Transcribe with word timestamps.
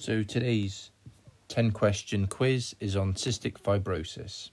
So 0.00 0.22
today's 0.22 0.92
10 1.48 1.72
question 1.72 2.28
quiz 2.28 2.76
is 2.78 2.94
on 2.94 3.14
cystic 3.14 3.54
fibrosis. 3.60 4.50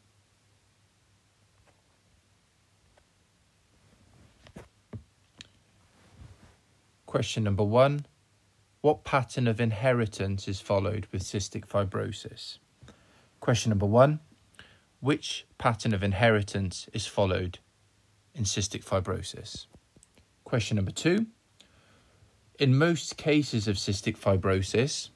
Question 7.05 7.43
number 7.43 7.63
one 7.63 8.07
What 8.81 9.03
pattern 9.03 9.47
of 9.47 9.61
inheritance 9.61 10.47
is 10.47 10.59
followed 10.59 11.05
with 11.11 11.21
cystic 11.21 11.67
fibrosis? 11.67 12.57
Question 13.39 13.69
number 13.69 13.85
one 13.85 14.21
Which 14.99 15.45
pattern 15.59 15.93
of 15.93 16.01
inheritance 16.01 16.89
is 16.91 17.05
followed 17.05 17.59
in 18.33 18.45
cystic 18.45 18.83
fibrosis? 18.83 19.67
Question 20.43 20.77
number 20.77 20.91
two 20.91 21.27
In 22.57 22.75
most 22.75 23.15
cases 23.15 23.67
of 23.67 23.75
cystic 23.75 24.17
fibrosis, 24.17 25.09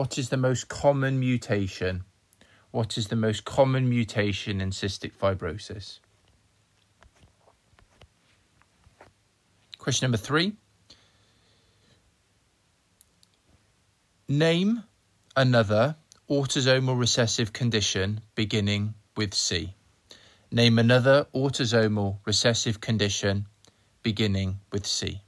what 0.00 0.16
is 0.16 0.30
the 0.30 0.36
most 0.38 0.66
common 0.70 1.20
mutation? 1.20 2.04
What 2.70 2.96
is 2.96 3.08
the 3.08 3.16
most 3.16 3.44
common 3.44 3.86
mutation 3.86 4.58
in 4.58 4.70
cystic 4.70 5.12
fibrosis? 5.12 5.98
Question 9.76 10.06
number 10.06 10.16
three. 10.16 10.54
Name 14.26 14.84
another 15.36 15.96
autosomal 16.30 16.98
recessive 16.98 17.52
condition 17.52 18.22
beginning 18.34 18.94
with 19.18 19.34
C. 19.34 19.74
Name 20.50 20.78
another 20.78 21.26
autosomal 21.34 22.20
recessive 22.24 22.80
condition 22.80 23.46
beginning 24.02 24.60
with 24.72 24.86
C. 24.86 25.20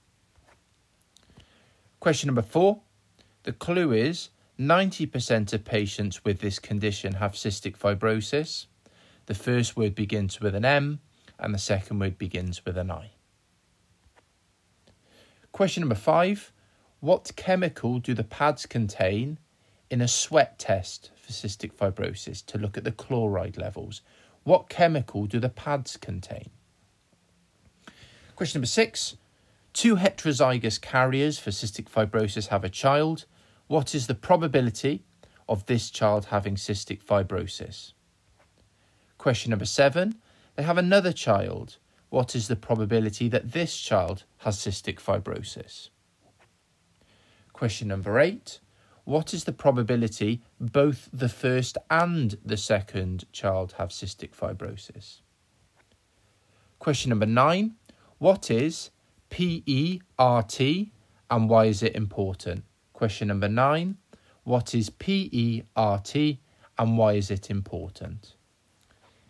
Question 2.01 2.29
number 2.29 2.41
four. 2.41 2.81
The 3.43 3.53
clue 3.53 3.93
is 3.93 4.31
90% 4.59 5.53
of 5.53 5.65
patients 5.65 6.25
with 6.25 6.41
this 6.41 6.59
condition 6.59 7.15
have 7.15 7.33
cystic 7.33 7.77
fibrosis. 7.77 8.67
The 9.27 9.35
first 9.35 9.77
word 9.77 9.95
begins 9.95 10.41
with 10.41 10.55
an 10.55 10.65
M 10.65 11.01
and 11.39 11.55
the 11.55 11.59
second 11.59 11.99
word 11.99 12.19
begins 12.19 12.65
with 12.65 12.77
an 12.77 12.91
I. 12.91 13.13
Question 15.53 15.83
number 15.83 15.95
five 15.95 16.53
What 17.01 17.33
chemical 17.37 17.99
do 17.99 18.15
the 18.15 18.25
pads 18.25 18.67
contain 18.67 19.39
in 19.91 20.01
a 20.01 20.09
sweat 20.09 20.59
test 20.59 21.11
for 21.17 21.33
cystic 21.33 21.73
fibrosis 21.73 22.45
to 22.47 22.59
look 22.59 22.77
at 22.77 22.85
the 22.85 22.93
chloride 22.93 23.57
levels? 23.57 24.03
What 24.45 24.69
chemical 24.69 25.27
do 25.27 25.39
the 25.39 25.49
pads 25.49 25.97
contain? 25.97 26.51
Question 28.37 28.61
number 28.61 28.67
six 28.67 29.17
Two 29.73 29.97
heterozygous 29.97 30.81
carriers 30.81 31.39
for 31.39 31.51
cystic 31.51 31.89
fibrosis 31.89 32.49
have 32.49 32.65
a 32.65 32.69
child. 32.69 33.25
What 33.73 33.95
is 33.95 34.07
the 34.07 34.15
probability 34.15 35.03
of 35.49 35.65
this 35.65 35.89
child 35.89 36.27
having 36.27 36.57
cystic 36.57 37.03
fibrosis? 37.03 37.95
Question 39.17 39.49
number 39.49 39.65
seven. 39.65 40.17
They 40.57 40.63
have 40.63 40.77
another 40.77 41.11
child. 41.11 41.79
What 42.11 42.37
is 42.37 42.49
the 42.49 42.55
probability 42.55 43.31
that 43.31 43.53
this 43.53 43.75
child 43.79 44.25
has 44.41 44.59
cystic 44.59 44.97
fibrosis? 44.97 45.89
Question 47.55 47.89
number 47.89 48.21
eight. 48.21 48.61
What 49.05 49.33
is 49.33 49.45
the 49.45 49.55
probability 49.55 50.43
both 50.61 51.09
the 51.11 51.31
first 51.31 51.79
and 51.89 52.37
the 52.45 52.59
second 52.59 53.25
child 53.33 53.77
have 53.79 53.89
cystic 53.89 54.37
fibrosis? 54.37 55.23
Question 56.79 57.09
number 57.09 57.25
nine. 57.25 57.77
What 58.19 58.51
is 58.51 58.91
PERT 59.31 60.61
and 61.31 61.49
why 61.49 61.65
is 61.65 61.83
it 61.83 61.97
important? 61.97 62.65
Question 63.03 63.27
number 63.27 63.49
nine 63.49 63.97
What 64.45 64.77
is 64.77 64.89
PERT 64.89 66.15
and 66.79 66.97
why 66.97 67.15
is 67.15 67.33
it 67.33 67.51
important? 67.51 68.37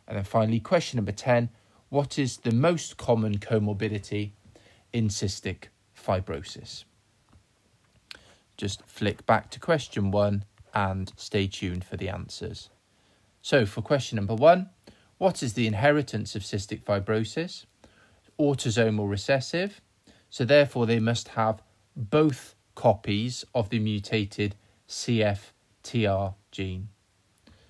And 0.07 0.19
then 0.19 0.25
finally, 0.25 0.61
question 0.61 0.99
number 0.99 1.13
10 1.13 1.49
What 1.89 2.19
is 2.19 2.37
the 2.37 2.53
most 2.53 2.99
common 2.99 3.39
comorbidity 3.39 4.33
in 4.93 5.09
cystic 5.09 5.69
fibrosis? 5.97 6.85
Just 8.59 8.83
flick 8.85 9.25
back 9.25 9.49
to 9.53 9.59
question 9.59 10.11
one 10.11 10.45
and 10.75 11.11
stay 11.17 11.47
tuned 11.47 11.87
for 11.87 11.97
the 11.97 12.11
answers. 12.11 12.69
So, 13.41 13.65
for 13.65 13.81
question 13.81 14.17
number 14.17 14.35
one, 14.35 14.69
what 15.17 15.43
is 15.43 15.55
the 15.55 15.67
inheritance 15.67 16.37
of 16.37 16.43
cystic 16.43 16.83
fibrosis? 16.83 17.65
Autosomal 18.39 19.09
recessive, 19.09 19.81
so 20.29 20.45
therefore 20.45 20.85
they 20.85 21.01
must 21.01 21.29
have 21.29 21.63
both 21.97 22.55
copies 22.75 23.45
of 23.55 23.71
the 23.71 23.79
mutated 23.79 24.57
CFTR 24.89 26.35
gene. 26.51 26.89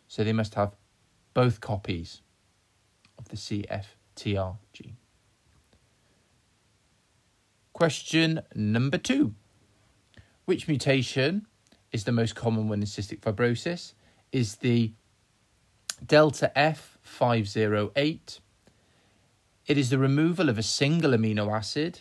So 0.08 0.24
they 0.24 0.32
must 0.32 0.54
have 0.54 0.76
both 1.34 1.60
copies 1.60 2.20
of 3.18 3.28
the 3.28 3.36
CFTR 3.36 4.56
gene. 4.72 4.96
Question 7.72 8.42
number 8.54 8.98
two 8.98 9.34
Which 10.44 10.68
mutation 10.68 11.46
is 11.90 12.04
the 12.04 12.12
most 12.12 12.34
common 12.34 12.68
one 12.68 12.80
in 12.80 12.86
cystic 12.86 13.20
fibrosis? 13.20 13.94
Is 14.30 14.56
the 14.56 14.92
delta 16.06 16.50
F508. 16.56 18.40
It 19.66 19.78
is 19.78 19.90
the 19.90 19.98
removal 19.98 20.48
of 20.48 20.58
a 20.58 20.62
single 20.62 21.12
amino 21.12 21.52
acid 21.52 22.00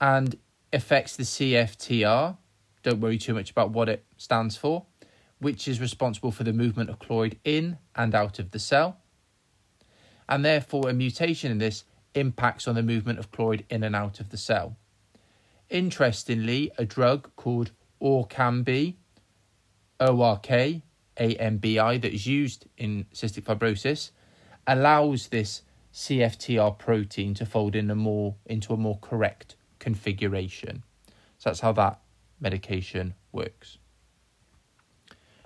and 0.00 0.36
affects 0.74 1.16
the 1.16 1.22
CFTR. 1.22 2.36
Don't 2.82 3.00
worry 3.00 3.18
too 3.18 3.34
much 3.34 3.50
about 3.50 3.70
what 3.70 3.88
it 3.88 4.04
stands 4.16 4.56
for, 4.56 4.84
which 5.38 5.66
is 5.68 5.80
responsible 5.80 6.30
for 6.30 6.44
the 6.44 6.52
movement 6.52 6.90
of 6.90 6.98
chloride 6.98 7.38
in 7.44 7.78
and 7.94 8.14
out 8.14 8.38
of 8.38 8.50
the 8.50 8.58
cell. 8.58 8.98
And 10.28 10.44
therefore, 10.44 10.88
a 10.88 10.92
mutation 10.92 11.50
in 11.50 11.58
this 11.58 11.84
impacts 12.14 12.68
on 12.68 12.74
the 12.74 12.82
movement 12.82 13.18
of 13.18 13.30
chloride 13.30 13.64
in 13.70 13.82
and 13.82 13.94
out 13.94 14.20
of 14.20 14.30
the 14.30 14.36
cell. 14.36 14.76
Interestingly, 15.70 16.70
a 16.76 16.84
drug 16.84 17.30
called 17.36 17.70
Orkambi, 18.00 18.94
ORK, 20.00 20.82
AMBI, 21.16 22.00
that 22.00 22.12
is 22.12 22.26
used 22.26 22.66
in 22.76 23.06
cystic 23.14 23.44
fibrosis, 23.44 24.10
allows 24.66 25.28
this 25.28 25.62
CFTR 25.92 26.78
protein 26.78 27.34
to 27.34 27.46
fold 27.46 27.76
in 27.76 27.90
a 27.90 27.94
more 27.94 28.34
into 28.46 28.72
a 28.72 28.76
more 28.76 28.98
correct 29.00 29.56
configuration. 29.84 30.82
So 31.36 31.50
that's 31.50 31.60
how 31.60 31.72
that 31.72 32.00
medication 32.40 33.12
works. 33.32 33.76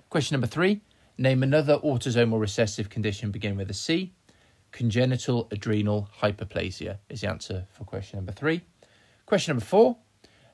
Question 0.09 0.35
number 0.35 0.47
three 0.47 0.79
Name 1.17 1.43
another 1.43 1.77
autosomal 1.79 2.39
recessive 2.39 2.89
condition 2.89 3.31
beginning 3.31 3.57
with 3.57 3.69
a 3.69 3.73
C. 3.73 4.13
Congenital 4.71 5.49
adrenal 5.51 6.07
hyperplasia 6.21 6.99
is 7.09 7.19
the 7.19 7.29
answer 7.29 7.65
for 7.69 7.83
question 7.83 8.19
number 8.19 8.31
three. 8.31 8.61
Question 9.25 9.51
number 9.51 9.65
four 9.65 9.97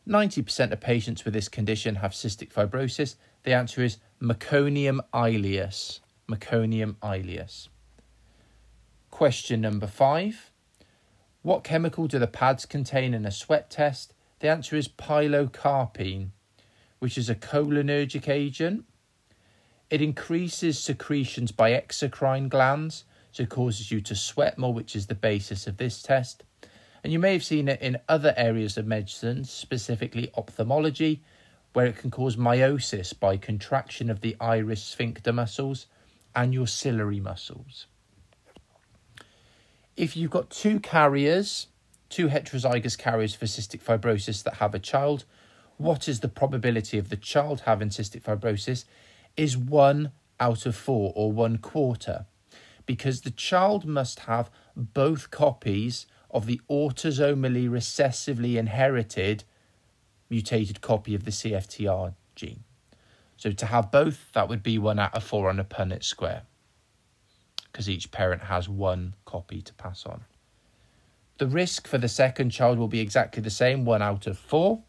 90% 0.07 0.71
of 0.71 0.81
patients 0.81 1.23
with 1.23 1.35
this 1.35 1.47
condition 1.47 1.95
have 1.95 2.11
cystic 2.11 2.51
fibrosis. 2.51 3.17
The 3.43 3.53
answer 3.53 3.83
is 3.83 3.97
meconium 4.19 4.99
ileus. 5.13 5.99
Meconium 6.27 6.95
ileus. 7.03 7.67
Question 9.11 9.61
number 9.61 9.85
five 9.85 10.51
what 11.45 11.63
chemical 11.63 12.07
do 12.07 12.17
the 12.17 12.25
pads 12.25 12.65
contain 12.65 13.13
in 13.13 13.23
a 13.23 13.29
sweat 13.29 13.69
test? 13.69 14.15
The 14.39 14.47
answer 14.47 14.75
is 14.75 14.87
pilocarpine, 14.87 16.29
which 16.97 17.19
is 17.19 17.29
a 17.29 17.35
cholinergic 17.35 18.27
agent. 18.27 18.85
It 19.91 20.01
increases 20.01 20.79
secretions 20.79 21.51
by 21.51 21.69
exocrine 21.69 22.49
glands, 22.49 23.03
so 23.31 23.45
causes 23.45 23.91
you 23.91 24.01
to 24.01 24.15
sweat 24.15 24.57
more, 24.57 24.73
which 24.73 24.95
is 24.95 25.05
the 25.05 25.13
basis 25.13 25.67
of 25.67 25.77
this 25.77 26.01
test. 26.01 26.41
And 27.03 27.13
you 27.13 27.19
may 27.19 27.33
have 27.33 27.43
seen 27.43 27.67
it 27.67 27.79
in 27.79 27.99
other 28.09 28.33
areas 28.35 28.75
of 28.75 28.87
medicine, 28.87 29.43
specifically 29.43 30.31
ophthalmology, 30.35 31.21
where 31.73 31.85
it 31.85 31.97
can 31.97 32.09
cause 32.09 32.37
miosis 32.37 33.13
by 33.13 33.37
contraction 33.37 34.09
of 34.09 34.21
the 34.21 34.35
iris 34.39 34.81
sphincter 34.81 35.31
muscles 35.31 35.85
and 36.35 36.55
your 36.55 36.65
ciliary 36.65 37.19
muscles 37.19 37.85
if 39.95 40.17
you've 40.17 40.31
got 40.31 40.49
two 40.49 40.79
carriers, 40.79 41.67
two 42.09 42.27
heterozygous 42.27 42.97
carriers 42.97 43.35
for 43.35 43.45
cystic 43.45 43.81
fibrosis 43.81 44.43
that 44.43 44.55
have 44.55 44.75
a 44.75 44.79
child, 44.79 45.25
what 45.77 46.07
is 46.07 46.19
the 46.19 46.27
probability 46.27 46.97
of 46.97 47.09
the 47.09 47.17
child 47.17 47.61
having 47.61 47.89
cystic 47.89 48.21
fibrosis? 48.21 48.85
Is 49.37 49.57
one 49.57 50.11
out 50.39 50.65
of 50.65 50.75
four 50.75 51.13
or 51.15 51.31
one 51.31 51.57
quarter. 51.57 52.25
Because 52.85 53.21
the 53.21 53.31
child 53.31 53.85
must 53.85 54.21
have 54.21 54.49
both 54.75 55.31
copies 55.31 56.05
of 56.29 56.45
the 56.45 56.61
autosomally 56.69 57.69
recessively 57.69 58.57
inherited 58.57 59.43
mutated 60.29 60.81
copy 60.81 61.15
of 61.15 61.23
the 61.23 61.31
CFTR 61.31 62.13
gene. 62.35 62.63
So 63.37 63.51
to 63.51 63.65
have 63.67 63.91
both, 63.91 64.31
that 64.33 64.49
would 64.49 64.63
be 64.63 64.77
one 64.77 64.99
out 64.99 65.15
of 65.15 65.23
four 65.23 65.49
on 65.49 65.59
a 65.59 65.63
Punnett 65.63 66.03
square 66.03 66.43
because 67.75 67.89
each 67.89 68.09
parent 68.09 68.43
has 68.43 68.69
one 68.69 69.13
copy 69.25 69.61
to 69.61 69.73
pass 69.73 70.05
on. 70.05 70.23
The 71.39 71.47
risk 71.47 71.89
for 71.89 71.97
the 71.97 72.07
second 72.07 72.51
child 72.51 72.79
will 72.79 72.87
be 72.87 73.01
exactly 73.01 73.43
the 73.43 73.49
same, 73.49 73.83
one 73.83 74.01
out 74.01 74.27
of 74.27 74.39
four. 74.39 74.83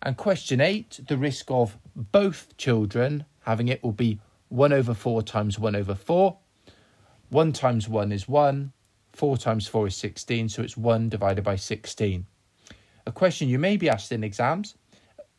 And 0.00 0.16
question 0.16 0.58
eight, 0.62 1.00
the 1.06 1.18
risk 1.18 1.50
of 1.50 1.76
both 1.94 2.56
children 2.56 3.26
having 3.40 3.68
it 3.68 3.84
will 3.84 3.92
be 3.92 4.20
1 4.48 4.72
over 4.72 4.94
4 4.94 5.22
times 5.22 5.58
1 5.58 5.76
over 5.76 5.94
4. 5.94 6.38
1 7.28 7.52
times 7.52 7.90
1 7.90 8.10
is 8.10 8.26
1, 8.26 8.72
4 9.12 9.36
times 9.36 9.66
4 9.66 9.88
is 9.88 9.96
16, 9.96 10.48
so 10.48 10.62
it's 10.62 10.78
1 10.78 11.10
divided 11.10 11.44
by 11.44 11.56
16. 11.56 12.24
A 13.06 13.12
question 13.12 13.50
you 13.50 13.58
may 13.58 13.76
be 13.76 13.90
asked 13.90 14.12
in 14.12 14.24
exams 14.24 14.76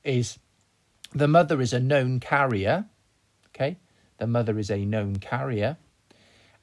is 0.03 0.37
the 1.15 1.27
mother 1.27 1.61
is 1.61 1.73
a 1.73 1.79
known 1.79 2.19
carrier, 2.19 2.85
okay? 3.47 3.77
The 4.19 4.27
mother 4.27 4.59
is 4.59 4.69
a 4.69 4.85
known 4.85 5.15
carrier, 5.15 5.77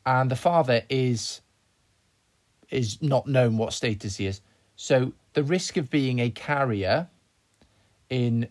and 0.05 0.31
the 0.31 0.37
father 0.37 0.83
is 0.89 1.41
is 2.71 3.03
not 3.03 3.27
known 3.27 3.59
what 3.59 3.73
status 3.73 4.17
he 4.17 4.27
is. 4.27 4.41
So 4.77 5.13
the 5.35 5.43
risk 5.43 5.77
of 5.77 5.91
being 5.91 6.19
a 6.19 6.31
carrier 6.31 7.09
in 8.09 8.49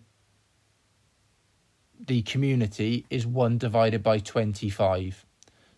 the 2.06 2.22
community 2.22 3.04
is 3.10 3.26
1 3.26 3.58
divided 3.58 4.02
by 4.02 4.18
25. 4.18 5.26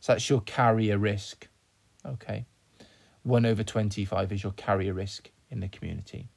So 0.00 0.12
that's 0.12 0.28
your 0.28 0.42
carrier 0.42 0.98
risk. 0.98 1.48
Okay. 2.04 2.44
1 3.22 3.46
over 3.46 3.62
25 3.62 4.32
is 4.32 4.42
your 4.42 4.52
carrier 4.52 4.92
risk 4.92 5.30
in 5.50 5.60
the 5.60 5.68
community. 5.68 6.28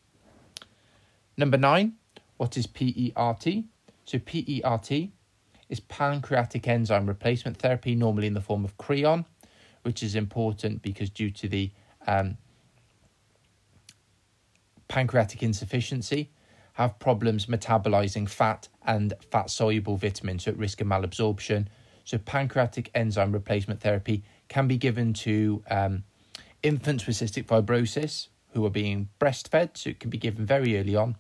Number 1.36 1.58
9, 1.58 1.94
what 2.38 2.58
is 2.58 2.68
PERT? 2.68 3.66
So 4.06 4.20
PERT 4.20 5.10
is 5.70 5.80
pancreatic 5.80 6.68
enzyme 6.68 7.08
replacement 7.08 7.58
therapy, 7.58 7.96
normally 7.96 8.28
in 8.28 8.34
the 8.34 8.42
form 8.42 8.64
of 8.64 8.78
Creon, 8.78 9.26
which 9.84 10.02
is 10.02 10.16
important 10.16 10.82
because 10.82 11.10
due 11.10 11.32
to 11.32 11.48
the 11.48 11.72
um, 12.08 12.38
pancreatic 14.88 15.44
insufficiency, 15.44 16.30
have 16.74 17.00
problems 17.00 17.48
metabolizing 17.48 18.30
fat 18.30 18.68
and 18.86 19.14
fat 19.32 19.50
soluble 19.50 19.98
vitamins, 19.98 20.44
so 20.44 20.52
at 20.52 20.58
risk 20.58 20.80
of 20.80 20.86
malabsorption. 20.86 21.66
So, 22.06 22.20
pancreatic 22.20 22.92
enzyme 22.94 23.32
replacement 23.32 23.82
therapy 23.82 24.24
can 24.48 24.68
be 24.68 24.78
given 24.78 25.14
to 25.14 25.64
um, 25.72 26.04
infants 26.62 27.08
with 27.08 27.18
cystic 27.18 27.46
fibrosis 27.46 28.28
who 28.54 28.64
are 28.66 28.70
being 28.70 29.10
breastfed, 29.20 29.78
so 29.78 29.90
it 29.90 30.00
can 30.00 30.12
be 30.12 30.20
given 30.20 30.46
very 30.46 30.80
early 30.80 30.96
on. 30.96 31.16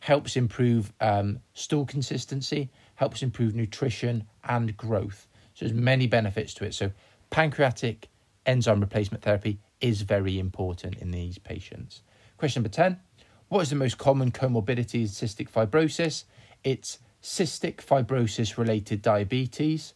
Helps 0.00 0.36
improve 0.36 0.92
um, 1.00 1.40
stool 1.54 1.86
consistency, 1.86 2.68
helps 2.98 3.22
improve 3.22 3.54
nutrition 3.54 4.24
and 4.44 4.76
growth. 4.76 5.26
So, 5.54 5.64
there's 5.64 5.76
many 5.76 6.06
benefits 6.06 6.54
to 6.54 6.64
it. 6.64 6.74
So, 6.74 6.92
pancreatic 7.30 8.08
enzyme 8.46 8.80
replacement 8.80 9.24
therapy 9.24 9.58
is 9.80 10.02
very 10.02 10.38
important 10.38 10.96
in 10.96 11.10
these 11.10 11.38
patients. 11.38 12.02
Question 12.36 12.62
number 12.62 12.74
10 12.74 13.00
what 13.48 13.62
is 13.62 13.70
the 13.70 13.76
most 13.76 13.96
common 13.96 14.30
comorbidity 14.30 15.00
in 15.00 15.06
cystic 15.06 15.50
fibrosis? 15.50 16.24
It's 16.64 16.98
cystic 17.22 17.76
fibrosis 17.76 18.58
related 18.58 19.00
diabetes, 19.00 19.94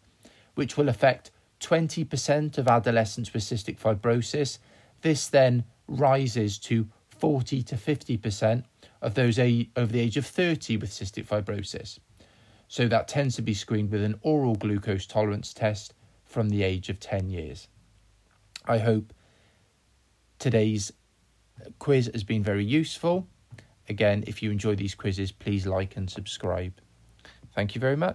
which 0.54 0.78
will 0.78 0.88
affect 0.88 1.30
20% 1.60 2.56
of 2.56 2.66
adolescents 2.66 3.32
with 3.32 3.42
cystic 3.42 3.78
fibrosis. 3.78 4.58
This 5.02 5.28
then 5.28 5.64
rises 5.86 6.58
to 6.60 6.88
40 7.10 7.62
to 7.64 7.76
50% 7.76 8.64
of 9.02 9.14
those 9.14 9.38
over 9.38 9.92
the 9.92 10.00
age 10.00 10.16
of 10.16 10.26
30 10.26 10.78
with 10.78 10.90
cystic 10.90 11.26
fibrosis. 11.26 11.98
So 12.72 12.88
that 12.88 13.06
tends 13.06 13.36
to 13.36 13.42
be 13.42 13.52
screened 13.52 13.90
with 13.90 14.02
an 14.02 14.18
oral 14.22 14.54
glucose 14.54 15.04
tolerance 15.04 15.52
test 15.52 15.92
from 16.24 16.48
the 16.48 16.62
age 16.62 16.88
of 16.88 16.98
10 16.98 17.28
years. 17.28 17.68
I 18.66 18.78
hope 18.78 19.12
today's 20.38 20.90
quiz 21.78 22.08
has 22.14 22.24
been 22.24 22.42
very 22.42 22.64
useful. 22.64 23.28
Again, 23.90 24.24
if 24.26 24.42
you 24.42 24.50
enjoy 24.50 24.74
these 24.74 24.94
quizzes, 24.94 25.32
please 25.32 25.66
like 25.66 25.98
and 25.98 26.08
subscribe. 26.08 26.72
Thank 27.54 27.74
you 27.74 27.80
very 27.82 27.94
much. 27.94 28.10